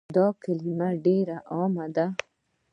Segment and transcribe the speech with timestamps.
[0.17, 2.05] دا کلمه ډيره عامه ده